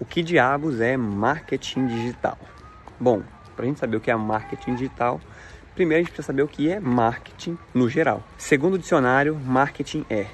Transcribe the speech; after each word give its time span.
O 0.00 0.04
que 0.04 0.22
diabos 0.22 0.80
é 0.80 0.96
marketing 0.96 1.88
digital? 1.88 2.38
Bom, 3.00 3.20
para 3.56 3.64
a 3.64 3.68
gente 3.68 3.80
saber 3.80 3.96
o 3.96 4.00
que 4.00 4.12
é 4.12 4.14
marketing 4.14 4.76
digital, 4.76 5.20
primeiro 5.74 6.00
a 6.00 6.04
gente 6.04 6.12
precisa 6.12 6.28
saber 6.28 6.42
o 6.42 6.48
que 6.48 6.70
é 6.70 6.78
marketing 6.78 7.58
no 7.74 7.88
geral. 7.88 8.22
Segundo 8.38 8.74
o 8.74 8.78
dicionário, 8.78 9.34
marketing 9.34 10.06
é 10.08 10.26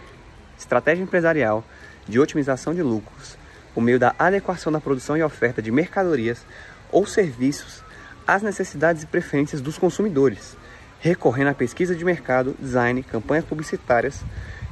estratégia 0.59 1.03
empresarial 1.03 1.65
de 2.07 2.21
otimização 2.21 2.75
de 2.75 2.83
lucros 2.83 3.39
por 3.73 3.83
meio 3.83 3.99
da 3.99 4.15
adequação 4.19 4.71
da 4.71 4.83
produção 4.83 5.17
e 5.17 5.23
oferta 5.23 5.63
de 5.63 5.71
mercadorias 5.71 6.45
ou 6.93 7.07
serviços 7.07 7.83
às 8.27 8.43
necessidades 8.43 9.03
e 9.03 9.07
preferências 9.07 9.63
dos 9.63 9.79
consumidores, 9.79 10.59
recorrendo 11.01 11.49
à 11.49 11.55
pesquisa 11.55 11.95
de 11.95 12.05
mercado, 12.05 12.55
design, 12.61 13.03
campanhas 13.03 13.47
publicitárias 13.47 14.23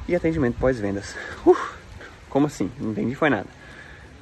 e 0.07 0.15
atendimento 0.15 0.59
pós-vendas. 0.59 1.15
Uh, 1.43 1.57
como 2.29 2.45
assim? 2.45 2.71
Não 2.79 2.91
entendi 2.91 3.15
foi 3.15 3.31
nada. 3.31 3.62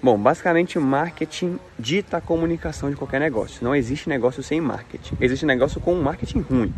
Bom, 0.03 0.17
basicamente 0.17 0.79
marketing 0.79 1.59
dita 1.77 2.17
a 2.17 2.21
comunicação 2.21 2.89
de 2.89 2.95
qualquer 2.95 3.19
negócio. 3.19 3.63
Não 3.63 3.75
existe 3.75 4.09
negócio 4.09 4.41
sem 4.41 4.59
marketing. 4.59 5.15
Existe 5.21 5.45
negócio 5.45 5.79
com 5.79 5.93
marketing 6.01 6.39
ruim, 6.39 6.73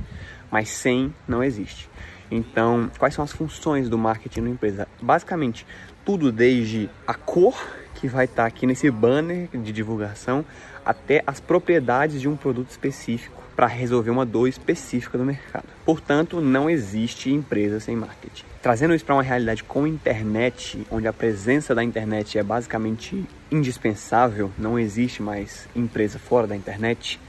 mas 0.51 0.67
sem 0.67 1.13
não 1.25 1.41
existe. 1.41 1.89
Então, 2.29 2.91
quais 2.99 3.13
são 3.13 3.23
as 3.23 3.31
funções 3.31 3.87
do 3.87 3.97
marketing 3.97 4.41
na 4.41 4.49
empresa? 4.49 4.89
Basicamente, 5.01 5.65
tudo 6.03 6.33
desde 6.33 6.89
a 7.07 7.13
cor 7.13 7.55
que 7.95 8.07
vai 8.07 8.25
estar 8.25 8.45
aqui 8.45 8.65
nesse 8.65 8.89
banner 8.89 9.47
de 9.53 9.71
divulgação 9.71 10.45
até 10.85 11.23
as 11.25 11.39
propriedades 11.39 12.19
de 12.19 12.27
um 12.27 12.35
produto 12.35 12.69
específico 12.69 13.41
para 13.55 13.67
resolver 13.67 14.09
uma 14.09 14.25
dor 14.25 14.47
específica 14.47 15.17
do 15.17 15.23
mercado. 15.23 15.65
Portanto, 15.85 16.41
não 16.41 16.69
existe 16.69 17.31
empresa 17.31 17.79
sem 17.79 17.95
marketing. 17.95 18.45
Trazendo 18.61 18.95
isso 18.95 19.05
para 19.05 19.15
uma 19.15 19.23
realidade 19.23 19.63
com 19.63 19.85
internet, 19.85 20.85
onde 20.89 21.07
a 21.07 21.13
presença 21.13 21.75
da 21.75 21.83
internet 21.83 22.37
é 22.37 22.43
basicamente 22.43 23.23
indispensável, 23.51 24.51
não 24.57 24.79
existe 24.79 25.21
mais 25.21 25.67
empresa 25.75 26.17
fora 26.17 26.47
da 26.47 26.55
internet. 26.55 27.19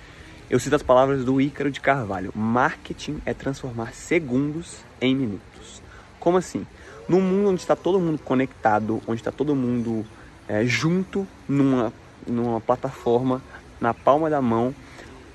Eu 0.49 0.59
cito 0.59 0.77
as 0.77 0.83
palavras 0.83 1.25
do 1.25 1.41
Ícaro 1.41 1.71
de 1.71 1.81
Carvalho: 1.81 2.33
marketing 2.35 3.21
é 3.27 3.35
transformar 3.35 3.93
segundos 3.93 4.79
em 5.01 5.15
minutos. 5.15 5.83
Como 6.19 6.39
assim? 6.39 6.67
Num 7.09 7.21
mundo 7.21 7.51
onde 7.51 7.61
está 7.61 7.77
todo 7.77 8.01
mundo 8.01 8.19
conectado, 8.19 9.03
onde 9.07 9.21
está 9.21 9.31
todo 9.31 9.55
mundo 9.55 10.07
é, 10.49 10.65
junto 10.65 11.27
numa, 11.49 11.93
numa 12.27 12.61
plataforma, 12.61 13.43
na 13.81 13.93
palma 13.93 14.31
da 14.31 14.41
mão, 14.41 14.75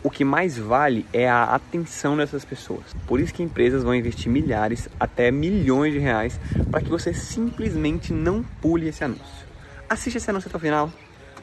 o 0.01 0.09
que 0.09 0.23
mais 0.23 0.57
vale 0.57 1.05
é 1.11 1.29
a 1.29 1.43
atenção 1.43 2.15
dessas 2.15 2.45
pessoas. 2.45 2.95
Por 3.05 3.19
isso 3.19 3.33
que 3.33 3.43
empresas 3.43 3.83
vão 3.83 3.93
investir 3.93 4.31
milhares, 4.31 4.87
até 4.99 5.29
milhões 5.29 5.93
de 5.93 5.99
reais, 5.99 6.39
para 6.71 6.81
que 6.81 6.89
você 6.89 7.13
simplesmente 7.13 8.13
não 8.13 8.43
pule 8.61 8.87
esse 8.87 9.03
anúncio. 9.03 9.47
Assiste 9.89 10.17
esse 10.17 10.29
anúncio 10.29 10.47
até 10.47 10.57
o 10.57 10.61
final, 10.61 10.91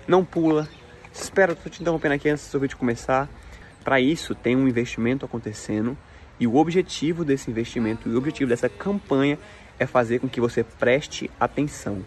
não 0.09 0.25
pula, 0.25 0.69
espera, 1.13 1.53
estou 1.53 1.71
te 1.71 1.83
interrompendo 1.83 2.15
aqui 2.15 2.29
antes 2.29 2.51
do 2.51 2.61
vídeo 2.61 2.77
começar. 2.77 3.29
Para 3.85 4.01
isso, 4.01 4.35
tem 4.35 4.57
um 4.57 4.67
investimento 4.67 5.25
acontecendo 5.25 5.97
e 6.41 6.47
o 6.47 6.57
objetivo 6.57 7.25
desse 7.25 7.51
investimento 7.51 8.09
e 8.09 8.15
o 8.15 8.19
objetivo 8.19 8.49
dessa 8.49 8.69
campanha 8.69 9.39
é 9.79 9.87
fazer 9.87 10.19
com 10.19 10.29
que 10.29 10.41
você 10.41 10.65
preste 10.65 11.31
atenção, 11.39 12.03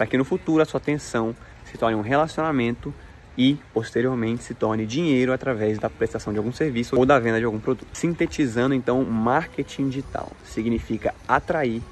para 0.00 0.06
que 0.06 0.16
no 0.16 0.24
futuro 0.24 0.62
a 0.62 0.64
sua 0.64 0.78
atenção 0.78 1.36
se 1.66 1.76
torne 1.76 1.94
um 1.94 2.00
relacionamento 2.00 2.94
e 3.36 3.58
posteriormente 3.74 4.42
se 4.42 4.54
torne 4.54 4.86
dinheiro 4.86 5.30
através 5.30 5.78
da 5.78 5.90
prestação 5.90 6.32
de 6.32 6.38
algum 6.38 6.54
serviço 6.54 6.96
ou 6.96 7.04
da 7.04 7.18
venda 7.18 7.38
de 7.38 7.44
algum 7.44 7.60
produto. 7.60 7.86
Sintetizando 7.92 8.72
então, 8.72 9.04
marketing 9.04 9.90
digital 9.90 10.32
significa 10.42 11.14
atrair, 11.28 11.82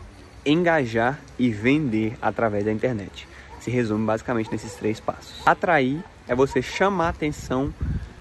engajar 0.47 1.21
e 1.39 1.51
vender 1.51 2.17
através 2.23 2.65
da 2.65 2.73
internet. 2.73 3.29
Se 3.61 3.71
resume 3.71 4.07
basicamente 4.07 4.51
nesses 4.51 4.73
três 4.73 4.99
passos. 4.99 5.43
Atrair 5.45 6.03
é 6.27 6.35
você 6.35 6.63
chamar 6.63 7.11
atenção 7.11 7.75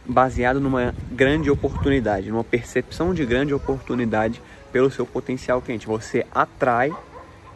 baseado 0.05 0.59
numa 0.59 0.93
grande 1.13 1.49
oportunidade, 1.49 2.29
numa 2.29 2.43
percepção 2.43 3.13
de 3.13 3.25
grande 3.25 3.53
oportunidade 3.53 4.41
pelo 4.69 4.91
seu 4.91 5.05
potencial 5.05 5.61
cliente. 5.61 5.87
Você 5.87 6.25
atrai 6.35 6.93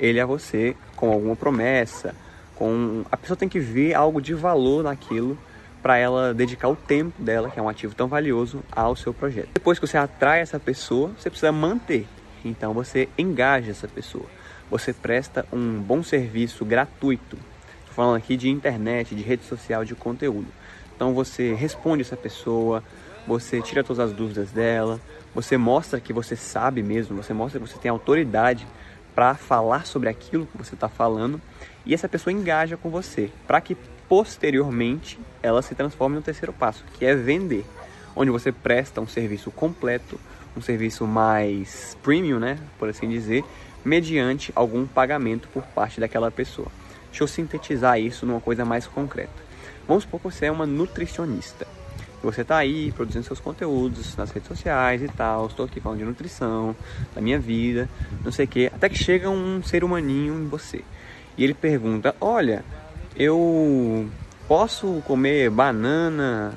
ele 0.01 0.19
a 0.19 0.25
você 0.25 0.75
com 0.95 1.11
alguma 1.11 1.35
promessa, 1.35 2.15
com 2.55 3.05
a 3.11 3.15
pessoa 3.15 3.37
tem 3.37 3.47
que 3.47 3.59
ver 3.59 3.93
algo 3.93 4.19
de 4.19 4.33
valor 4.33 4.83
naquilo 4.83 5.37
para 5.81 5.97
ela 5.97 6.33
dedicar 6.33 6.67
o 6.67 6.75
tempo 6.75 7.21
dela, 7.21 7.49
que 7.49 7.59
é 7.59 7.61
um 7.61 7.69
ativo 7.69 7.95
tão 7.95 8.07
valioso, 8.07 8.63
ao 8.71 8.95
seu 8.95 9.13
projeto. 9.13 9.49
Depois 9.53 9.79
que 9.79 9.87
você 9.87 9.97
atrai 9.97 10.41
essa 10.41 10.59
pessoa, 10.59 11.11
você 11.17 11.29
precisa 11.29 11.51
manter. 11.51 12.07
Então 12.43 12.73
você 12.73 13.07
engaja 13.17 13.71
essa 13.71 13.87
pessoa. 13.87 14.25
Você 14.69 14.93
presta 14.93 15.45
um 15.51 15.79
bom 15.79 16.03
serviço 16.03 16.63
gratuito. 16.65 17.37
Estou 17.79 17.93
falando 17.95 18.17
aqui 18.17 18.37
de 18.37 18.49
internet, 18.49 19.15
de 19.15 19.21
rede 19.21 19.43
social, 19.43 19.83
de 19.83 19.95
conteúdo. 19.95 20.47
Então 20.95 21.13
você 21.13 21.53
responde 21.53 22.03
essa 22.03 22.15
pessoa, 22.15 22.83
você 23.27 23.61
tira 23.61 23.83
todas 23.83 23.99
as 23.99 24.13
dúvidas 24.15 24.51
dela, 24.51 24.99
você 25.33 25.57
mostra 25.57 25.99
que 25.99 26.13
você 26.13 26.35
sabe 26.35 26.83
mesmo, 26.83 27.21
você 27.21 27.33
mostra 27.33 27.59
que 27.59 27.67
você 27.67 27.79
tem 27.79 27.89
autoridade 27.89 28.67
para 29.13 29.35
falar 29.35 29.85
sobre 29.85 30.09
aquilo 30.09 30.45
que 30.45 30.57
você 30.57 30.75
está 30.75 30.89
falando 30.89 31.41
e 31.85 31.93
essa 31.93 32.07
pessoa 32.07 32.33
engaja 32.33 32.77
com 32.77 32.89
você 32.89 33.29
para 33.45 33.61
que 33.61 33.75
posteriormente 34.07 35.19
ela 35.41 35.61
se 35.61 35.73
transforma 35.73 36.17
no 36.17 36.21
terceiro 36.21 36.51
passo, 36.51 36.83
que 36.97 37.05
é 37.05 37.15
vender, 37.15 37.65
onde 38.15 38.29
você 38.29 38.51
presta 38.51 38.99
um 38.99 39.07
serviço 39.07 39.49
completo, 39.51 40.19
um 40.55 40.61
serviço 40.61 41.07
mais 41.07 41.97
premium, 42.03 42.39
né, 42.39 42.59
por 42.77 42.89
assim 42.89 43.07
dizer, 43.07 43.43
mediante 43.83 44.51
algum 44.55 44.85
pagamento 44.85 45.47
por 45.47 45.63
parte 45.63 45.99
daquela 45.99 46.29
pessoa. 46.29 46.67
Deixa 47.09 47.23
eu 47.23 47.27
sintetizar 47.27 47.99
isso 47.99 48.25
numa 48.25 48.41
coisa 48.41 48.63
mais 48.63 48.85
concreta. 48.85 49.31
Vamos 49.87 50.03
supor 50.03 50.19
que 50.19 50.31
você 50.31 50.45
é 50.45 50.51
uma 50.51 50.65
nutricionista. 50.65 51.67
Você 52.23 52.41
está 52.41 52.57
aí 52.57 52.91
produzindo 52.91 53.25
seus 53.25 53.39
conteúdos 53.39 54.15
nas 54.15 54.29
redes 54.31 54.47
sociais 54.47 55.01
e 55.01 55.07
tal. 55.07 55.47
Estou 55.47 55.65
aqui 55.65 55.79
falando 55.79 55.99
de 55.99 56.05
nutrição, 56.05 56.75
da 57.15 57.21
minha 57.21 57.39
vida, 57.39 57.89
não 58.23 58.31
sei 58.31 58.45
o 58.45 58.47
que. 58.47 58.67
Até 58.67 58.89
que 58.89 58.97
chega 58.97 59.29
um 59.29 59.63
ser 59.63 59.83
humaninho 59.83 60.35
em 60.35 60.47
você. 60.47 60.83
E 61.37 61.43
ele 61.43 61.53
pergunta: 61.53 62.15
Olha, 62.21 62.63
eu 63.15 64.07
posso 64.47 65.01
comer 65.05 65.49
banana 65.49 66.53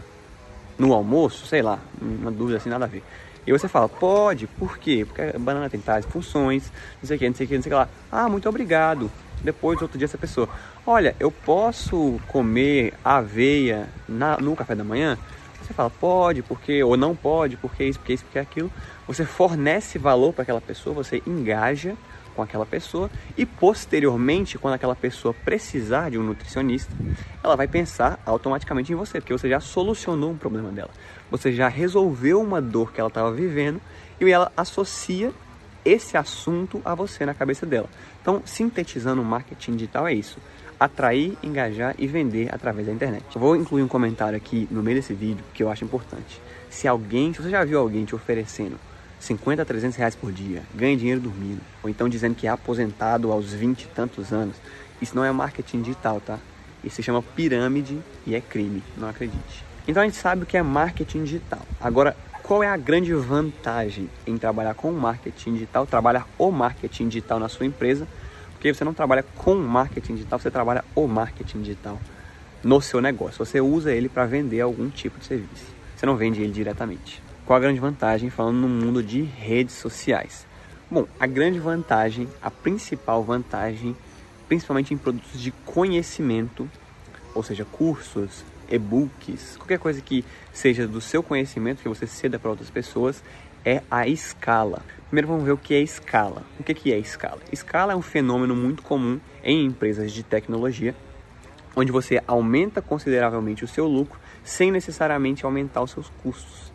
no 0.78 0.92
almoço? 0.92 1.46
Sei 1.46 1.62
lá, 1.62 1.78
uma 2.00 2.30
dúvida 2.30 2.58
assim, 2.58 2.68
nada 2.68 2.84
a 2.84 2.88
ver. 2.88 3.02
E 3.46 3.52
você 3.52 3.68
fala, 3.68 3.88
pode, 3.88 4.46
por 4.46 4.78
quê? 4.78 5.04
Porque 5.06 5.20
a 5.20 5.38
banana 5.38 5.68
tem 5.68 5.78
tais 5.78 6.04
funções, 6.06 6.72
não 7.02 7.06
sei 7.06 7.16
o 7.16 7.18
que, 7.18 7.28
não 7.28 7.34
sei 7.34 7.44
o 7.44 7.48
que, 7.48 7.54
não 7.56 7.62
sei 7.62 7.72
o 7.72 7.74
que 7.74 7.78
lá. 7.78 7.88
Ah, 8.10 8.28
muito 8.28 8.48
obrigado. 8.48 9.10
Depois, 9.42 9.80
outro 9.82 9.98
dia, 9.98 10.06
essa 10.06 10.16
pessoa, 10.16 10.48
olha, 10.86 11.14
eu 11.20 11.30
posso 11.30 12.18
comer 12.28 12.94
aveia 13.04 13.86
na, 14.08 14.38
no 14.38 14.56
café 14.56 14.74
da 14.74 14.82
manhã? 14.82 15.18
Você 15.64 15.72
fala, 15.72 15.90
pode, 15.90 16.42
porque, 16.42 16.82
ou 16.82 16.96
não 16.96 17.16
pode, 17.16 17.56
porque 17.56 17.84
isso, 17.84 17.98
porque 17.98 18.12
isso, 18.12 18.24
porque 18.24 18.38
aquilo. 18.38 18.70
Você 19.06 19.24
fornece 19.24 19.98
valor 19.98 20.32
para 20.32 20.42
aquela 20.42 20.60
pessoa, 20.60 20.94
você 20.94 21.22
engaja 21.26 21.96
com 22.34 22.42
aquela 22.42 22.66
pessoa 22.66 23.10
e 23.36 23.46
posteriormente, 23.46 24.58
quando 24.58 24.74
aquela 24.74 24.94
pessoa 24.94 25.32
precisar 25.32 26.10
de 26.10 26.18
um 26.18 26.22
nutricionista, 26.22 26.92
ela 27.42 27.56
vai 27.56 27.68
pensar 27.68 28.18
automaticamente 28.26 28.92
em 28.92 28.96
você, 28.96 29.20
porque 29.20 29.32
você 29.32 29.48
já 29.48 29.60
solucionou 29.60 30.32
um 30.32 30.36
problema 30.36 30.70
dela. 30.70 30.90
Você 31.30 31.52
já 31.52 31.68
resolveu 31.68 32.40
uma 32.40 32.60
dor 32.60 32.92
que 32.92 33.00
ela 33.00 33.08
estava 33.08 33.32
vivendo 33.32 33.80
e 34.20 34.30
ela 34.30 34.52
associa 34.56 35.32
esse 35.84 36.16
assunto 36.16 36.80
a 36.84 36.94
você 36.94 37.24
na 37.24 37.34
cabeça 37.34 37.64
dela. 37.66 37.88
Então, 38.20 38.42
sintetizando 38.44 39.22
o 39.22 39.24
marketing 39.24 39.72
digital 39.72 40.08
é 40.08 40.14
isso: 40.14 40.38
atrair, 40.78 41.36
engajar 41.42 41.94
e 41.98 42.06
vender 42.06 42.52
através 42.52 42.86
da 42.86 42.92
internet. 42.92 43.24
Vou 43.34 43.56
incluir 43.56 43.82
um 43.82 43.88
comentário 43.88 44.36
aqui 44.36 44.68
no 44.70 44.82
meio 44.82 44.96
desse 44.96 45.14
vídeo 45.14 45.44
que 45.52 45.62
eu 45.62 45.70
acho 45.70 45.84
importante. 45.84 46.40
Se 46.70 46.88
alguém, 46.88 47.32
se 47.32 47.42
você 47.42 47.50
já 47.50 47.64
viu 47.64 47.78
alguém 47.78 48.04
te 48.04 48.14
oferecendo 48.14 48.76
50 49.20 49.62
a 49.62 49.64
300 49.64 49.96
reais 49.96 50.14
por 50.14 50.32
dia, 50.32 50.62
ganha 50.74 50.96
dinheiro 50.96 51.20
dormindo, 51.20 51.60
ou 51.82 51.88
então 51.88 52.08
dizendo 52.08 52.34
que 52.34 52.46
é 52.46 52.50
aposentado 52.50 53.32
aos 53.32 53.52
20 53.52 53.82
e 53.82 53.86
tantos 53.88 54.32
anos, 54.32 54.56
isso 55.00 55.16
não 55.16 55.24
é 55.24 55.32
marketing 55.32 55.82
digital, 55.82 56.20
tá? 56.20 56.38
Isso 56.82 56.96
se 56.96 57.02
chama 57.02 57.22
pirâmide 57.22 57.98
e 58.26 58.34
é 58.34 58.40
crime, 58.40 58.82
não 58.96 59.08
acredite. 59.08 59.64
Então 59.88 60.02
a 60.02 60.06
gente 60.06 60.16
sabe 60.16 60.42
o 60.42 60.46
que 60.46 60.56
é 60.56 60.62
marketing 60.62 61.24
digital. 61.24 61.60
Agora, 61.80 62.16
qual 62.42 62.62
é 62.62 62.68
a 62.68 62.76
grande 62.76 63.14
vantagem 63.14 64.10
em 64.26 64.36
trabalhar 64.36 64.74
com 64.74 64.92
marketing 64.92 65.54
digital, 65.54 65.86
trabalhar 65.86 66.28
o 66.36 66.50
marketing 66.50 67.08
digital 67.08 67.38
na 67.38 67.48
sua 67.48 67.64
empresa? 67.64 68.06
Porque 68.64 68.72
você 68.72 68.82
não 68.82 68.94
trabalha 68.94 69.22
com 69.22 69.56
marketing 69.56 70.14
digital, 70.14 70.38
você 70.38 70.50
trabalha 70.50 70.82
o 70.94 71.06
marketing 71.06 71.60
digital 71.60 72.00
no 72.62 72.80
seu 72.80 72.98
negócio. 72.98 73.44
Você 73.44 73.60
usa 73.60 73.92
ele 73.92 74.08
para 74.08 74.24
vender 74.24 74.62
algum 74.62 74.88
tipo 74.88 75.18
de 75.18 75.26
serviço. 75.26 75.66
Você 75.94 76.06
não 76.06 76.16
vende 76.16 76.40
ele 76.40 76.50
diretamente. 76.50 77.22
Qual 77.44 77.58
a 77.58 77.60
grande 77.60 77.78
vantagem 77.78 78.30
falando 78.30 78.56
no 78.56 78.66
mundo 78.66 79.02
de 79.02 79.20
redes 79.20 79.74
sociais? 79.74 80.46
Bom, 80.90 81.06
a 81.20 81.26
grande 81.26 81.58
vantagem, 81.58 82.26
a 82.40 82.50
principal 82.50 83.22
vantagem, 83.22 83.94
principalmente 84.48 84.94
em 84.94 84.96
produtos 84.96 85.42
de 85.42 85.50
conhecimento, 85.50 86.66
ou 87.34 87.42
seja, 87.42 87.66
cursos, 87.66 88.46
e-books, 88.70 89.58
qualquer 89.58 89.78
coisa 89.78 90.00
que 90.00 90.24
seja 90.54 90.88
do 90.88 91.02
seu 91.02 91.22
conhecimento, 91.22 91.82
que 91.82 91.88
você 91.90 92.06
ceda 92.06 92.38
para 92.38 92.48
outras 92.48 92.70
pessoas, 92.70 93.22
é 93.64 93.82
a 93.90 94.06
escala. 94.06 94.82
Primeiro 95.06 95.28
vamos 95.28 95.44
ver 95.44 95.52
o 95.52 95.56
que 95.56 95.74
é 95.74 95.80
escala. 95.80 96.42
O 96.58 96.62
que 96.62 96.92
é 96.92 96.98
escala? 96.98 97.40
Escala 97.52 97.92
é 97.92 97.96
um 97.96 98.02
fenômeno 98.02 98.54
muito 98.54 98.82
comum 98.82 99.20
em 99.42 99.64
empresas 99.64 100.12
de 100.12 100.22
tecnologia, 100.22 100.94
onde 101.76 101.90
você 101.90 102.22
aumenta 102.26 102.82
consideravelmente 102.82 103.64
o 103.64 103.68
seu 103.68 103.86
lucro 103.86 104.18
sem 104.42 104.70
necessariamente 104.70 105.44
aumentar 105.44 105.82
os 105.82 105.92
seus 105.92 106.10
custos. 106.22 106.72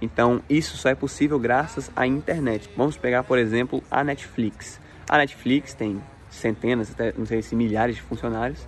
Então, 0.00 0.40
isso 0.48 0.76
só 0.76 0.88
é 0.90 0.94
possível 0.94 1.38
graças 1.38 1.90
à 1.96 2.06
internet. 2.06 2.70
Vamos 2.76 2.96
pegar, 2.96 3.24
por 3.24 3.38
exemplo, 3.38 3.82
a 3.90 4.04
Netflix. 4.04 4.80
A 5.08 5.18
Netflix 5.18 5.74
tem 5.74 6.00
centenas, 6.30 6.92
até 6.92 7.12
não 7.16 7.26
sei 7.26 7.42
se 7.42 7.56
milhares 7.56 7.96
de 7.96 8.02
funcionários, 8.02 8.66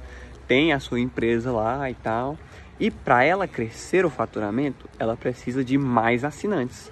tem 0.48 0.72
a 0.72 0.80
sua 0.80 0.98
empresa 0.98 1.52
lá 1.52 1.88
e 1.88 1.94
tal. 1.94 2.36
E 2.80 2.90
para 2.90 3.22
ela 3.22 3.46
crescer 3.46 4.04
o 4.04 4.10
faturamento, 4.10 4.88
ela 4.98 5.16
precisa 5.16 5.62
de 5.62 5.78
mais 5.78 6.24
assinantes. 6.24 6.90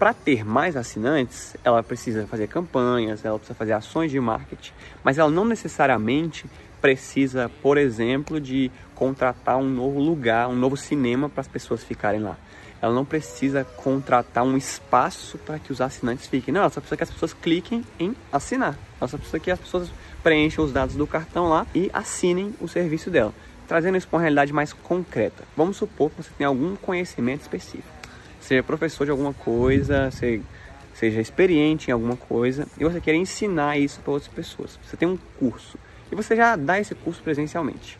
Para 0.00 0.14
ter 0.14 0.46
mais 0.46 0.78
assinantes, 0.78 1.54
ela 1.62 1.82
precisa 1.82 2.26
fazer 2.26 2.46
campanhas, 2.46 3.22
ela 3.22 3.38
precisa 3.38 3.54
fazer 3.54 3.74
ações 3.74 4.10
de 4.10 4.18
marketing, 4.18 4.72
mas 5.04 5.18
ela 5.18 5.30
não 5.30 5.44
necessariamente 5.44 6.46
precisa, 6.80 7.50
por 7.60 7.76
exemplo, 7.76 8.40
de 8.40 8.70
contratar 8.94 9.58
um 9.58 9.68
novo 9.68 10.00
lugar, 10.00 10.48
um 10.48 10.56
novo 10.56 10.74
cinema 10.74 11.28
para 11.28 11.42
as 11.42 11.48
pessoas 11.48 11.84
ficarem 11.84 12.18
lá. 12.18 12.38
Ela 12.80 12.94
não 12.94 13.04
precisa 13.04 13.62
contratar 13.62 14.42
um 14.42 14.56
espaço 14.56 15.36
para 15.36 15.58
que 15.58 15.70
os 15.70 15.82
assinantes 15.82 16.26
fiquem. 16.26 16.54
Não, 16.54 16.62
ela 16.62 16.70
só 16.70 16.80
precisa 16.80 16.96
que 16.96 17.04
as 17.04 17.10
pessoas 17.10 17.34
cliquem 17.34 17.84
em 17.98 18.16
assinar. 18.32 18.78
Ela 18.98 19.06
só 19.06 19.18
precisa 19.18 19.38
que 19.38 19.50
as 19.50 19.60
pessoas 19.60 19.92
preencham 20.22 20.64
os 20.64 20.72
dados 20.72 20.96
do 20.96 21.06
cartão 21.06 21.46
lá 21.46 21.66
e 21.74 21.90
assinem 21.92 22.54
o 22.58 22.66
serviço 22.66 23.10
dela. 23.10 23.34
Trazendo 23.68 23.98
isso 23.98 24.08
para 24.08 24.16
uma 24.16 24.22
realidade 24.22 24.50
mais 24.50 24.72
concreta. 24.72 25.44
Vamos 25.54 25.76
supor 25.76 26.08
que 26.08 26.22
você 26.22 26.30
tem 26.38 26.46
algum 26.46 26.74
conhecimento 26.74 27.42
específico. 27.42 27.99
Seja 28.40 28.62
professor 28.62 29.04
de 29.04 29.10
alguma 29.10 29.34
coisa, 29.34 30.10
seja 30.10 31.20
experiente 31.20 31.90
em 31.90 31.92
alguma 31.92 32.16
coisa 32.16 32.66
e 32.78 32.84
você 32.84 33.00
quer 33.00 33.14
ensinar 33.14 33.78
isso 33.78 34.00
para 34.00 34.12
outras 34.12 34.32
pessoas. 34.32 34.78
Você 34.84 34.96
tem 34.96 35.06
um 35.06 35.18
curso 35.38 35.78
e 36.10 36.14
você 36.14 36.34
já 36.34 36.56
dá 36.56 36.80
esse 36.80 36.94
curso 36.94 37.22
presencialmente. 37.22 37.98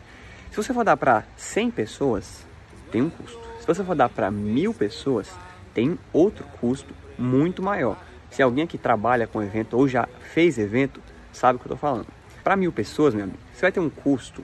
Se 0.49 0.57
você 0.57 0.73
for 0.73 0.83
dar 0.83 0.97
para 0.97 1.23
100 1.37 1.71
pessoas, 1.71 2.45
tem 2.91 3.01
um 3.01 3.09
custo. 3.09 3.39
Se 3.59 3.67
você 3.67 3.83
for 3.83 3.95
dar 3.95 4.09
para 4.09 4.29
mil 4.29 4.73
pessoas, 4.73 5.29
tem 5.73 5.97
outro 6.11 6.43
custo 6.59 6.93
muito 7.17 7.63
maior. 7.63 7.97
Se 8.29 8.41
alguém 8.41 8.65
aqui 8.65 8.77
trabalha 8.77 9.27
com 9.27 9.41
evento 9.41 9.77
ou 9.77 9.87
já 9.87 10.07
fez 10.33 10.57
evento, 10.57 11.01
sabe 11.31 11.55
o 11.55 11.59
que 11.59 11.67
eu 11.67 11.73
estou 11.73 11.77
falando. 11.77 12.07
Para 12.43 12.57
mil 12.57 12.71
pessoas, 12.71 13.13
meu 13.13 13.23
amigo, 13.23 13.39
você 13.53 13.61
vai 13.61 13.71
ter 13.71 13.79
um 13.79 13.89
custo 13.89 14.43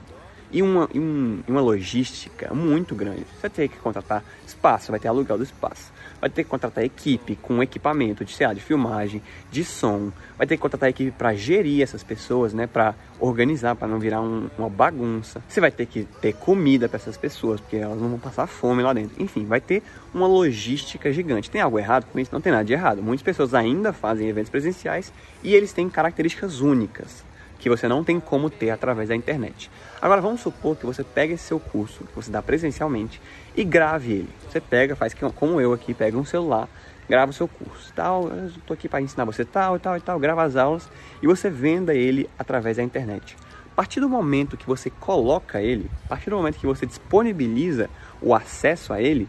e 0.52 0.62
uma, 0.62 0.90
e 0.94 1.00
um, 1.00 1.42
uma 1.48 1.62
logística 1.62 2.54
muito 2.54 2.96
grande. 2.96 3.22
Você 3.22 3.42
vai 3.42 3.50
ter 3.50 3.68
que 3.68 3.78
contratar 3.78 4.24
espaço, 4.46 4.92
vai 4.92 5.00
ter 5.00 5.08
aluguel 5.08 5.38
do 5.38 5.44
espaço, 5.44 5.92
vai 6.20 6.30
ter 6.30 6.44
que 6.44 6.50
contratar 6.50 6.84
equipe 6.84 7.36
com 7.36 7.62
equipamento 7.62 8.24
de, 8.24 8.34
sei 8.34 8.48
lá, 8.48 8.54
de 8.54 8.62
filmagem, 8.62 9.22
de 9.52 9.64
som, 9.64 10.12
vai 10.38 10.48
ter 10.48 10.56
que 10.56 10.62
contratar 10.62 10.90
equipe 10.90 11.12
para 11.12 11.34
gerir 11.34 11.82
essas 11.82 12.04
pessoas, 12.04 12.54
né, 12.54 12.68
para 12.68 12.96
organizar, 13.20 13.76
para 13.76 13.88
não 13.88 14.00
virar 14.00 14.22
um, 14.22 14.50
uma 14.58 14.70
bagunça. 14.70 15.42
Você 15.48 15.60
vai 15.60 15.72
ter 15.72 15.86
que 15.86 16.04
ter 16.22 16.34
comida 16.34 16.88
para 16.88 16.98
essas 16.98 17.18
pessoas, 17.18 17.60
porque 17.60 17.78
elas 17.78 18.00
não 18.00 18.10
vão 18.10 18.20
passar 18.20 18.48
fome 18.48 18.84
lá 18.84 18.94
dentro. 18.94 19.22
Enfim, 19.22 19.46
vai 19.46 19.60
ter 19.60 19.84
uma 20.14 20.28
logística 20.28 21.12
gigante. 21.12 21.50
Tem 21.50 21.62
algo 21.62 21.80
errado 21.80 22.06
com 22.12 22.20
isso? 22.20 22.32
Não 22.32 22.42
tem 22.42 22.52
nada 22.52 22.64
de 22.64 22.74
errado. 22.74 23.02
Muitas 23.02 23.24
pessoas 23.24 23.54
ainda 23.54 23.92
fazem 23.92 24.30
eventos 24.30 24.50
presenciais 24.50 25.12
e 25.44 25.54
eles 25.54 25.74
têm 25.74 25.90
características 25.90 26.62
únicas 26.62 27.27
que 27.59 27.69
você 27.69 27.88
não 27.88 28.04
tem 28.04 28.19
como 28.19 28.50
ter 28.50 28.69
através 28.69 29.09
da 29.09 29.15
internet. 29.15 29.69
Agora 30.01 30.21
vamos 30.21 30.42
supor 30.42 30.75
que 30.75 30.86
você 30.86 31.04
pega 31.04 31.33
esse 31.33 31.44
seu 31.44 31.59
curso, 31.59 32.04
que 32.04 32.15
você 32.15 32.30
dá 32.30 32.42
presencialmente, 32.42 33.21
e 33.56 33.63
grave 33.63 34.12
ele. 34.12 34.30
Você 34.48 34.62
pega, 34.62 34.95
faz 34.95 35.15
como 35.36 35.59
eu 35.59 35.74
aqui, 35.74 35.94
pega 35.94 36.18
um 36.18 36.25
celular, 36.25 36.69
grava 37.09 37.31
o 37.31 37.33
seu 37.33 37.48
curso, 37.48 37.92
tal, 37.95 38.30
eu 38.30 38.48
estou 38.48 38.74
aqui 38.74 38.88
para 38.88 39.01
ensinar 39.01 39.25
você 39.25 39.44
tal 39.44 39.75
e 39.75 39.80
tal 39.80 39.98
e 39.98 40.01
tal, 40.01 40.19
grava 40.19 40.44
as 40.44 40.56
aulas 40.56 40.89
e 41.21 41.27
você 41.27 41.50
venda 41.50 41.94
ele 41.94 42.30
através 42.38 42.77
da 42.77 42.83
internet. 42.83 43.36
A 43.71 43.75
partir 43.75 44.00
do 44.00 44.09
momento 44.09 44.57
que 44.57 44.65
você 44.65 44.89
coloca 44.89 45.62
ele, 45.62 45.89
a 46.06 46.09
partir 46.09 46.30
do 46.30 46.36
momento 46.36 46.57
que 46.57 46.65
você 46.65 46.86
disponibiliza 46.86 47.89
o 48.21 48.33
acesso 48.33 48.92
a 48.92 49.01
ele, 49.01 49.27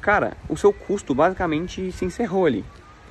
cara, 0.00 0.36
o 0.48 0.56
seu 0.56 0.72
custo 0.72 1.14
basicamente 1.14 1.90
se 1.92 2.04
encerrou 2.04 2.46
ali 2.46 2.64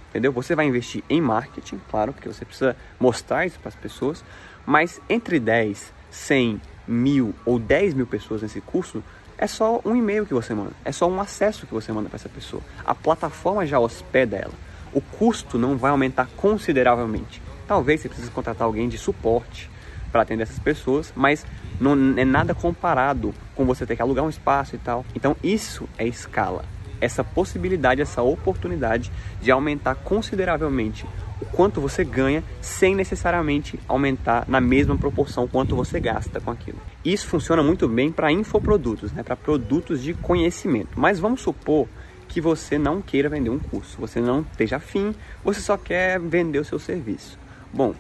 entendeu? 0.10 0.32
Você 0.34 0.56
vai 0.56 0.66
investir 0.66 1.04
em 1.10 1.22
marketing, 1.22 1.80
claro, 1.90 2.14
porque 2.14 2.28
você 2.28 2.46
precisa 2.46 2.76
mostrar 3.00 3.46
isso 3.46 3.60
para 3.60 3.70
as 3.70 3.76
pessoas, 3.76 4.24
mas 4.66 5.02
entre 5.10 5.40
10, 5.40 5.94
100, 6.12 6.62
mil 6.88 7.36
ou 7.46 7.60
10 7.60 7.94
mil 7.94 8.08
pessoas 8.08 8.42
nesse 8.42 8.60
curso, 8.60 9.04
é 9.38 9.48
só 9.48 9.80
um 9.86 9.96
e-mail 9.96 10.26
que 10.26 10.34
você 10.34 10.54
manda, 10.54 10.72
é 10.84 10.92
só 10.92 11.08
um 11.08 11.22
acesso 11.22 11.66
que 11.66 11.74
você 11.74 11.94
manda 11.94 12.10
para 12.10 12.18
essa 12.18 12.28
pessoa. 12.28 12.62
A 12.84 12.94
plataforma 12.94 13.66
já 13.66 13.80
hospeda 13.80 14.36
ela. 14.36 14.54
O 14.92 15.00
custo 15.00 15.58
não 15.58 15.78
vai 15.78 15.92
aumentar 15.92 16.28
consideravelmente. 16.36 17.42
Talvez 17.68 18.02
você 18.02 18.10
precise 18.10 18.32
contratar 18.32 18.66
alguém 18.66 18.90
de 18.90 18.98
suporte 18.98 19.70
para 20.12 20.24
atender 20.24 20.44
essas 20.44 20.58
pessoas, 20.58 21.14
mas 21.16 21.46
não 21.80 21.94
é 22.18 22.26
nada 22.26 22.56
comparado 22.56 23.34
com 23.56 23.64
você 23.64 23.86
ter 23.86 23.96
que 23.96 24.02
alugar 24.02 24.26
um 24.26 24.30
espaço 24.30 24.76
e 24.76 24.80
tal. 24.80 25.06
Então 25.16 25.38
isso 25.44 25.88
é 25.98 26.06
escala 26.08 26.66
essa 27.02 27.24
possibilidade, 27.24 28.02
essa 28.02 28.22
oportunidade 28.22 29.12
de 29.42 29.52
aumentar 29.52 29.96
consideravelmente 29.96 31.06
o 31.42 31.46
quanto 31.46 31.80
você 31.80 32.04
ganha 32.04 32.44
sem 32.62 32.96
necessariamente 32.96 33.80
aumentar 33.88 34.46
na 34.48 34.60
mesma 34.60 34.98
proporção 34.98 35.48
quanto 35.48 35.76
você 35.76 36.00
gasta 36.00 36.40
com 36.40 36.52
aquilo. 36.52 36.78
Isso 37.04 37.28
funciona 37.28 37.64
muito 37.64 37.88
bem 37.88 38.12
para 38.12 38.32
infoprodutos, 38.32 39.12
né, 39.12 39.24
para 39.24 39.36
produtos 39.36 40.02
de 40.02 40.14
conhecimento. 40.14 41.00
Mas 41.00 41.20
vamos 41.20 41.42
supor 41.42 41.88
que 42.28 42.40
você 42.40 42.78
não 42.78 43.02
queira 43.02 43.28
vender 43.28 43.50
um 43.50 43.60
curso, 43.60 43.98
você 44.00 44.20
não 44.22 44.42
esteja 44.42 44.76
afim, 44.76 45.16
você 45.44 45.60
só 45.60 45.78
quer 45.78 46.20
vender 46.20 46.60
o 46.60 46.66
seu 46.66 46.78
serviço. 46.78 47.40
Bom, 47.74 47.96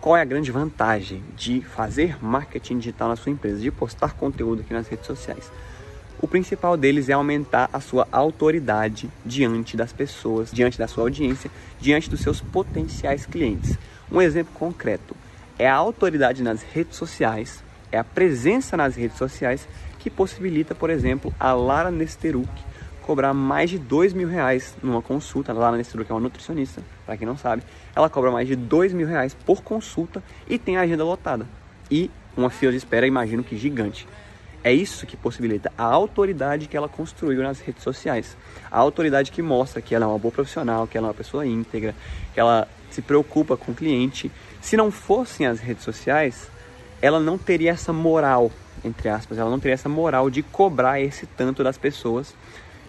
qual 0.00 0.16
é 0.16 0.20
a 0.20 0.24
grande 0.24 0.50
vantagem 0.50 1.22
de 1.36 1.62
fazer 1.62 2.22
marketing 2.22 2.78
digital 2.78 3.08
na 3.08 3.16
sua 3.16 3.30
empresa, 3.32 3.60
de 3.60 3.70
postar 3.70 4.14
conteúdo 4.14 4.60
aqui 4.60 4.74
nas 4.74 4.88
redes 4.88 5.06
sociais? 5.06 5.50
O 6.20 6.28
principal 6.28 6.76
deles 6.76 7.08
é 7.08 7.12
aumentar 7.12 7.68
a 7.72 7.80
sua 7.80 8.06
autoridade 8.12 9.10
diante 9.24 9.76
das 9.76 9.92
pessoas, 9.92 10.50
diante 10.52 10.78
da 10.78 10.86
sua 10.86 11.04
audiência, 11.04 11.50
diante 11.80 12.08
dos 12.08 12.20
seus 12.20 12.40
potenciais 12.40 13.26
clientes. 13.26 13.76
Um 14.10 14.20
exemplo 14.20 14.52
concreto 14.54 15.16
é 15.58 15.68
a 15.68 15.74
autoridade 15.74 16.42
nas 16.42 16.62
redes 16.62 16.96
sociais, 16.96 17.62
é 17.90 17.98
a 17.98 18.04
presença 18.04 18.76
nas 18.76 18.94
redes 18.94 19.16
sociais 19.18 19.68
que 19.98 20.10
possibilita, 20.10 20.74
por 20.74 20.90
exemplo, 20.90 21.32
a 21.38 21.52
Lara 21.52 21.90
Nesteruk 21.90 22.48
cobrar 23.02 23.34
mais 23.34 23.68
de 23.68 23.78
dois 23.78 24.12
mil 24.12 24.28
reais 24.28 24.76
numa 24.82 25.02
consulta. 25.02 25.52
A 25.52 25.54
Lara 25.54 25.76
Nesteruk 25.76 26.10
é 26.10 26.14
uma 26.14 26.20
nutricionista, 26.20 26.82
para 27.04 27.16
quem 27.16 27.26
não 27.26 27.36
sabe. 27.36 27.62
Ela 27.94 28.08
cobra 28.08 28.30
mais 28.30 28.46
de 28.46 28.56
dois 28.56 28.92
mil 28.92 29.06
reais 29.06 29.34
por 29.34 29.62
consulta 29.62 30.22
e 30.48 30.58
tem 30.58 30.76
a 30.76 30.82
agenda 30.82 31.04
lotada. 31.04 31.46
E 31.90 32.10
uma 32.36 32.48
fila 32.48 32.72
de 32.72 32.78
espera, 32.78 33.06
imagino 33.06 33.44
que 33.44 33.56
gigante. 33.56 34.06
É 34.64 34.72
isso 34.72 35.06
que 35.06 35.16
possibilita 35.16 35.72
a 35.76 35.84
autoridade 35.84 36.68
que 36.68 36.76
ela 36.76 36.88
construiu 36.88 37.42
nas 37.42 37.58
redes 37.58 37.82
sociais. 37.82 38.36
A 38.70 38.78
autoridade 38.78 39.32
que 39.32 39.42
mostra 39.42 39.82
que 39.82 39.92
ela 39.92 40.04
é 40.04 40.08
uma 40.08 40.18
boa 40.18 40.30
profissional, 40.30 40.86
que 40.86 40.96
ela 40.96 41.08
é 41.08 41.10
uma 41.10 41.14
pessoa 41.14 41.44
íntegra, 41.44 41.94
que 42.32 42.38
ela 42.38 42.68
se 42.88 43.02
preocupa 43.02 43.56
com 43.56 43.72
o 43.72 43.74
cliente. 43.74 44.30
Se 44.60 44.76
não 44.76 44.92
fossem 44.92 45.46
as 45.46 45.58
redes 45.58 45.82
sociais, 45.82 46.48
ela 47.00 47.18
não 47.18 47.36
teria 47.36 47.72
essa 47.72 47.92
moral, 47.92 48.52
entre 48.84 49.08
aspas, 49.08 49.36
ela 49.36 49.50
não 49.50 49.58
teria 49.58 49.74
essa 49.74 49.88
moral 49.88 50.30
de 50.30 50.44
cobrar 50.44 51.00
esse 51.00 51.26
tanto 51.26 51.64
das 51.64 51.76
pessoas, 51.76 52.32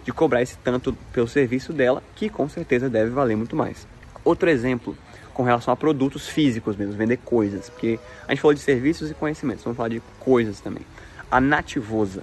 de 0.04 0.12
cobrar 0.12 0.42
esse 0.42 0.56
tanto 0.58 0.92
pelo 1.12 1.26
serviço 1.26 1.72
dela, 1.72 2.04
que 2.14 2.28
com 2.28 2.48
certeza 2.48 2.88
deve 2.88 3.10
valer 3.10 3.36
muito 3.36 3.56
mais. 3.56 3.84
Outro 4.24 4.48
exemplo 4.48 4.96
com 5.32 5.42
relação 5.42 5.74
a 5.74 5.76
produtos 5.76 6.28
físicos 6.28 6.76
mesmo, 6.76 6.94
vender 6.94 7.16
coisas, 7.16 7.68
porque 7.68 7.98
a 8.28 8.30
gente 8.30 8.40
falou 8.40 8.54
de 8.54 8.60
serviços 8.60 9.10
e 9.10 9.14
conhecimentos, 9.14 9.64
vamos 9.64 9.76
falar 9.76 9.88
de 9.88 10.00
coisas 10.20 10.60
também 10.60 10.86
a 11.34 11.40
Nativosa. 11.40 12.22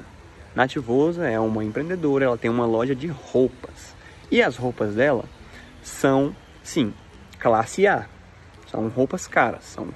Nativosa 0.56 1.27
é 1.27 1.38
uma 1.38 1.65
empreendedora, 1.65 2.24
ela 2.24 2.38
tem 2.38 2.50
uma 2.50 2.65
loja 2.65 2.96
de 2.96 3.08
roupas. 3.08 3.94
E 4.32 4.41
as 4.41 4.56
roupas 4.56 4.96
dela 4.96 5.25
são, 5.84 6.34
sim, 6.63 6.94
classe 7.38 7.86
A. 7.86 8.06
São 8.68 8.88
roupas 8.88 9.27
caras, 9.27 9.65
são, 9.65 9.89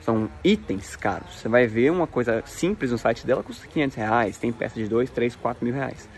são 0.00 0.26
itens 0.42 0.96
caros. 0.96 1.34
Você 1.34 1.50
vai 1.50 1.66
ver 1.66 1.92
uma 1.92 2.06
coisa 2.06 2.42
simples 2.46 2.90
no 2.90 2.96
site 2.96 3.26
dela, 3.26 3.42
custa 3.42 3.66
500 3.66 3.94
reais, 3.94 4.38
tem 4.38 4.50
peça 4.50 4.76
de 4.76 4.88
2, 4.88 5.10
3, 5.10 5.36
4 5.36 5.62
mil 5.62 5.74
reais. 5.74 6.08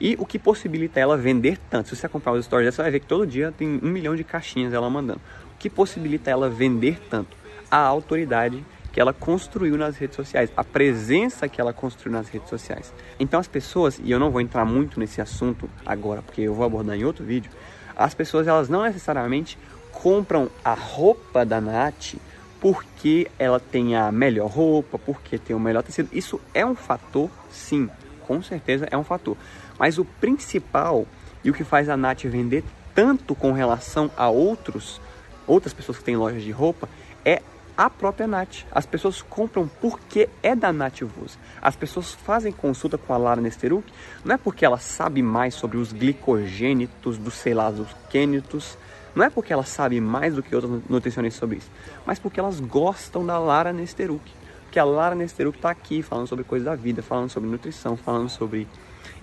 E 0.00 0.14
o 0.16 0.24
que 0.24 0.38
possibilita 0.38 1.00
ela 1.00 1.16
vender 1.16 1.58
tanto? 1.68 1.88
Se 1.88 1.96
você 1.96 2.06
acompanhar 2.06 2.36
os 2.36 2.44
stories 2.44 2.66
dela, 2.66 2.72
você 2.72 2.82
vai 2.82 2.90
ver 2.92 3.00
que 3.00 3.06
todo 3.06 3.26
dia 3.26 3.50
tem 3.50 3.80
um 3.82 3.88
milhão 3.88 4.14
de 4.14 4.22
caixinhas 4.22 4.72
ela 4.72 4.88
mandando. 4.88 5.20
O 5.56 5.58
que 5.58 5.68
possibilita 5.68 6.30
ela 6.30 6.48
vender 6.48 7.00
tanto? 7.10 7.36
A 7.68 7.78
autoridade 7.78 8.64
que 8.96 9.00
ela 9.02 9.12
construiu 9.12 9.76
nas 9.76 9.98
redes 9.98 10.16
sociais, 10.16 10.50
a 10.56 10.64
presença 10.64 11.46
que 11.50 11.60
ela 11.60 11.70
construiu 11.70 12.16
nas 12.16 12.30
redes 12.30 12.48
sociais. 12.48 12.94
Então 13.20 13.38
as 13.38 13.46
pessoas, 13.46 14.00
e 14.02 14.10
eu 14.10 14.18
não 14.18 14.30
vou 14.30 14.40
entrar 14.40 14.64
muito 14.64 14.98
nesse 14.98 15.20
assunto 15.20 15.68
agora, 15.84 16.22
porque 16.22 16.40
eu 16.40 16.54
vou 16.54 16.64
abordar 16.64 16.96
em 16.96 17.04
outro 17.04 17.22
vídeo, 17.22 17.50
as 17.94 18.14
pessoas 18.14 18.46
elas 18.46 18.70
não 18.70 18.84
necessariamente 18.84 19.58
compram 19.92 20.48
a 20.64 20.72
roupa 20.72 21.44
da 21.44 21.60
Nath 21.60 22.14
porque 22.58 23.30
ela 23.38 23.60
tem 23.60 23.94
a 23.94 24.10
melhor 24.10 24.48
roupa, 24.48 24.98
porque 24.98 25.36
tem 25.36 25.54
o 25.54 25.60
melhor 25.60 25.82
tecido. 25.82 26.08
Isso 26.10 26.40
é 26.54 26.64
um 26.64 26.74
fator, 26.74 27.28
sim, 27.50 27.90
com 28.26 28.42
certeza 28.42 28.88
é 28.90 28.96
um 28.96 29.04
fator. 29.04 29.36
Mas 29.78 29.98
o 29.98 30.06
principal 30.06 31.06
e 31.44 31.50
o 31.50 31.52
que 31.52 31.64
faz 31.64 31.90
a 31.90 31.98
Nath 31.98 32.22
vender 32.22 32.64
tanto 32.94 33.34
com 33.34 33.52
relação 33.52 34.10
a 34.16 34.30
outros, 34.30 35.02
outras 35.46 35.74
pessoas 35.74 35.98
que 35.98 36.04
têm 36.04 36.16
lojas 36.16 36.42
de 36.42 36.50
roupa, 36.50 36.88
é 37.22 37.42
a 37.76 37.90
própria 37.90 38.26
Nath. 38.26 38.64
As 38.72 38.86
pessoas 38.86 39.20
compram 39.22 39.68
porque 39.80 40.28
é 40.42 40.54
da 40.54 40.72
Nath 40.72 41.02
Vuz. 41.02 41.38
As 41.60 41.76
pessoas 41.76 42.12
fazem 42.12 42.52
consulta 42.52 42.96
com 42.96 43.12
a 43.12 43.16
Lara 43.16 43.40
Nesteruk 43.40 43.92
não 44.24 44.34
é 44.34 44.38
porque 44.38 44.64
ela 44.64 44.78
sabe 44.78 45.22
mais 45.22 45.54
sobre 45.54 45.76
os 45.76 45.92
glicogênitos, 45.92 47.18
dos 47.18 47.34
sei 47.34 47.54
lá, 47.54 47.70
dos 47.70 47.88
quênitos, 48.08 48.78
não 49.14 49.24
é 49.24 49.30
porque 49.30 49.52
ela 49.52 49.64
sabe 49.64 50.00
mais 50.00 50.34
do 50.34 50.42
que 50.42 50.54
outros 50.54 50.82
nutricionistas 50.88 51.40
sobre 51.40 51.56
isso, 51.56 51.70
mas 52.04 52.18
porque 52.18 52.38
elas 52.38 52.60
gostam 52.60 53.24
da 53.24 53.38
Lara 53.38 53.72
Nesteruk. 53.72 54.30
Porque 54.64 54.78
a 54.78 54.84
Lara 54.84 55.14
Nesteruk 55.14 55.56
está 55.56 55.70
aqui 55.70 56.02
falando 56.02 56.26
sobre 56.26 56.44
coisas 56.44 56.66
da 56.66 56.74
vida, 56.74 57.02
falando 57.02 57.30
sobre 57.30 57.48
nutrição, 57.48 57.96
falando 57.96 58.28
sobre 58.28 58.68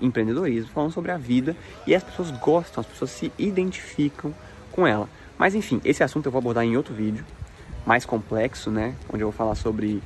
empreendedorismo, 0.01 0.71
falando 0.71 0.91
sobre 0.91 1.11
a 1.11 1.17
vida 1.17 1.55
e 1.85 1.93
as 1.93 2.03
pessoas 2.03 2.31
gostam, 2.31 2.81
as 2.81 2.87
pessoas 2.87 3.11
se 3.11 3.31
identificam 3.37 4.33
com 4.71 4.87
ela. 4.87 5.07
Mas 5.37 5.53
enfim, 5.53 5.79
esse 5.85 6.03
assunto 6.03 6.25
eu 6.25 6.31
vou 6.31 6.39
abordar 6.39 6.63
em 6.63 6.75
outro 6.75 6.93
vídeo, 6.93 7.23
mais 7.85 8.05
complexo, 8.05 8.71
né? 8.71 8.95
Onde 9.11 9.23
eu 9.23 9.27
vou 9.27 9.37
falar 9.37 9.55
sobre 9.55 10.01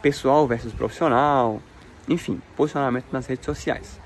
pessoal 0.00 0.46
versus 0.46 0.72
profissional, 0.72 1.60
enfim, 2.08 2.40
posicionamento 2.56 3.06
nas 3.12 3.26
redes 3.26 3.44
sociais. 3.44 4.00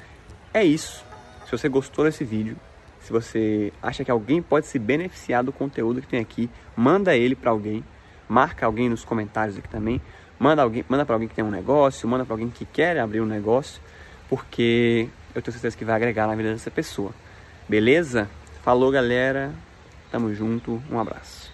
É 0.53 0.65
isso. 0.65 1.05
Se 1.47 1.53
você 1.53 1.69
gostou 1.69 2.05
desse 2.05 2.25
vídeo, 2.25 2.57
se 3.01 3.13
você 3.13 3.73
acha 3.83 4.05
que 4.05 4.11
alguém 4.11 4.41
pode 4.41 4.67
se 4.67 4.79
beneficiar 4.79 5.43
do 5.43 5.53
conteúdo 5.53 6.01
que 6.01 6.07
tem 6.07 6.21
aqui, 6.21 6.49
manda 6.77 7.15
ele 7.17 7.35
para 7.35 7.51
alguém, 7.51 7.85
marca 8.29 8.67
alguém 8.67 8.89
nos 8.89 9.05
comentários 9.05 9.57
aqui 9.59 9.69
também, 9.69 10.01
manda 10.39 10.63
alguém, 10.63 10.85
manda 10.89 11.05
para 11.05 11.15
alguém 11.15 11.29
que 11.29 11.35
tem 11.35 11.45
um 11.45 11.51
negócio, 11.51 12.09
manda 12.09 12.25
para 12.25 12.35
alguém 12.35 12.49
que 12.49 12.65
quer 12.65 12.99
abrir 12.99 13.21
um 13.21 13.27
negócio, 13.27 13.83
porque 14.29 15.09
eu 15.35 15.43
tenho 15.43 15.53
certeza 15.53 15.77
que 15.77 15.85
vai 15.85 15.95
agregar 15.97 16.27
na 16.27 16.35
vida 16.35 16.53
dessa 16.53 16.71
pessoa. 16.71 17.13
Beleza? 17.69 18.29
Falou, 18.63 18.91
galera. 18.91 19.53
Tamo 20.11 20.35
junto. 20.35 20.83
Um 20.91 20.99
abraço. 20.99 21.52